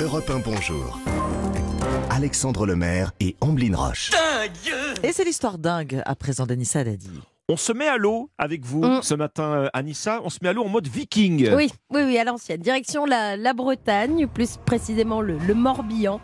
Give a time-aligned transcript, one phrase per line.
[0.00, 0.98] Europe 1 Bonjour.
[2.10, 4.10] Alexandre Lemaire et Amblin Roche.
[5.02, 7.10] Et c'est l'histoire dingue à présent d'Anissa Dadi.
[7.48, 9.02] On se met à l'eau avec vous Mm.
[9.02, 10.20] ce matin, euh, Anissa.
[10.24, 11.50] On se met à l'eau en mode viking.
[11.54, 12.60] Oui, oui, oui, à l'ancienne.
[12.60, 16.20] Direction la, la Bretagne, plus précisément le, le Morbihan,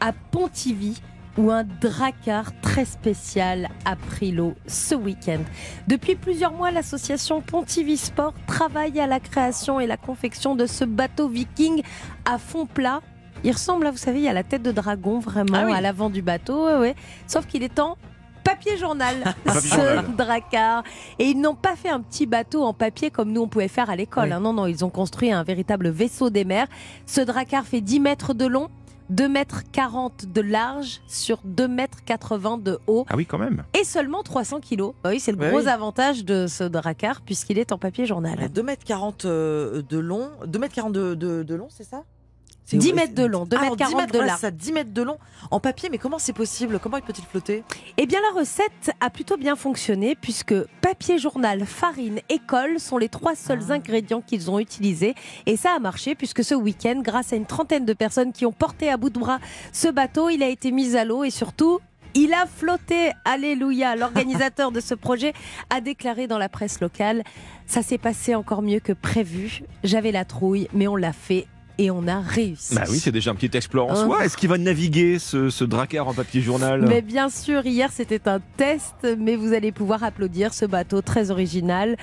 [0.00, 1.00] à Pontivy,
[1.36, 5.40] où un dracar très spécial a pris l'eau ce week-end.
[5.88, 10.84] Depuis plusieurs mois, l'association Pontivy Sport travaille à la création et la confection de ce
[10.84, 11.82] bateau viking
[12.24, 13.00] à fond plat.
[13.44, 15.72] Il ressemble, là, vous savez, il y a la tête de dragon vraiment Ah oui.
[15.72, 16.94] à l'avant du bateau, ouais, ouais.
[17.26, 17.96] sauf qu'il est en
[18.44, 20.04] papier journal, Papier ce journal.
[20.16, 20.82] dracar.
[21.18, 23.90] Et ils n'ont pas fait un petit bateau en papier comme nous on pouvait faire
[23.90, 24.28] à l'école.
[24.28, 24.32] Oui.
[24.32, 24.40] hein.
[24.40, 26.66] Non, non, ils ont construit un véritable vaisseau des mers.
[27.06, 28.68] Ce dracar fait 10 mètres de long,
[29.10, 33.64] 2 mètres 40 de large sur 2 mètres 80 de haut Ah oui, quand même.
[33.78, 34.94] et seulement 300 kilos.
[35.04, 35.68] Bah oui, c'est le Ouais, gros oui.
[35.68, 38.38] avantage de ce dracar puisqu'il est en papier journal.
[38.52, 40.30] 2m40 euh, de long.
[40.46, 42.02] 2m40 de, de, de long, c'est ça?
[42.76, 44.40] 10 mètres de long, 2 Ah, mètres en 10 40 de large.
[44.40, 45.16] ça, 10 mètres de long
[45.50, 46.78] en papier, mais comment c'est possible?
[46.78, 47.64] Comment peut-il flotter?
[47.96, 52.98] Eh bien, la recette a plutôt bien fonctionné puisque papier journal, farine et colle sont
[52.98, 53.74] les trois seuls Ah.
[53.74, 55.14] ingrédients qu'ils ont utilisés.
[55.46, 58.52] Et ça a marché puisque ce week-end, grâce à une trentaine de personnes qui ont
[58.52, 59.38] porté à bout de bras
[59.72, 61.80] ce bateau, il a été mis à l'eau et surtout.
[62.14, 63.94] Il a flotté, alléluia.
[63.94, 65.34] L'organisateur de ce projet
[65.70, 67.22] a déclaré dans la presse locale,
[67.66, 69.62] ça s'est passé encore mieux que prévu.
[69.84, 71.46] J'avais la trouille, mais on l'a fait
[71.78, 72.74] et on a réussi.
[72.74, 74.04] Bah oui, c'est déjà un petit exploit en Oh.
[74.06, 74.24] soi.
[74.24, 75.64] Est-ce qu'il va naviguer ce, ce
[76.00, 80.52] en papier journal Mais bien sûr, hier c'était un test, mais vous allez pouvoir applaudir
[80.52, 81.96] ce bateau très original.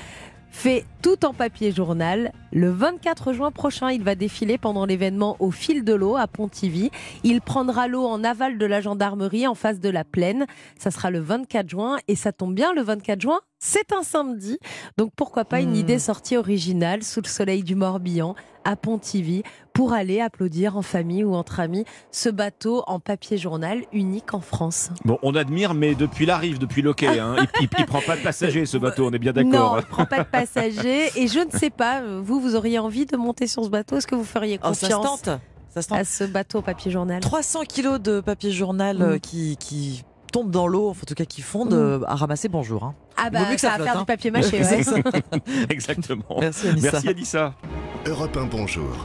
[0.50, 2.32] Fait tout en papier journal.
[2.54, 6.92] Le 24 juin prochain, il va défiler pendant l'événement au fil de l'eau à Pontivy.
[7.26, 10.46] Il prendra l'eau en aval de la gendarmerie en face de la plaine.
[10.80, 14.58] Ça sera le 24 juin et ça tombe bien, le 24 juin, c'est un samedi.
[14.98, 15.76] Donc pourquoi pas une Hmm.
[15.76, 21.24] idée sortie originale sous le soleil du Morbihan à Pontivy pour aller applaudir en famille
[21.24, 24.90] ou entre amis ce bateau en papier journal unique en France.
[25.04, 27.20] Bon, on admire, mais depuis la rive, depuis le quai.
[27.20, 27.36] hein.
[27.40, 29.80] Il, il- il prend pas de passagers, ce bateau, on est bien Non, d'accord.
[29.80, 31.10] il prend pas de passagers.
[31.16, 33.98] Et je ne sais pas, vous, vous auriez envie de monter sur ce bateau?
[33.98, 35.40] Est-ce que vous feriez Oh, ça se confiance tente
[35.74, 36.00] Ça se tente.
[36.00, 37.20] à ce bateau au papier journal?
[37.20, 39.20] 300 kilos de papier journal euh, Mm.
[39.20, 41.78] qui, qui tombent dans l'eau, enfin, en tout cas qui fondent, Mm.
[41.78, 42.84] euh, à ramasser bonjour.
[42.84, 42.96] hein.
[43.18, 44.00] Ah bah, mieux que ça ça va flotte, faire hein.
[44.00, 44.84] du papier mâché, ouais.
[45.70, 46.38] Exactement.
[46.40, 46.90] Merci Anissa.
[46.92, 47.54] Merci Anissa.
[48.06, 48.96] Europe 1 Bonjour.